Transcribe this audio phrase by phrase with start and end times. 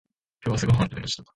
[0.43, 1.23] 今日朝ごはんを食べました。